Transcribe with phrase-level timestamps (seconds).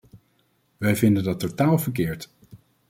[0.77, 2.29] Wij vinden dat totaal verkeerd.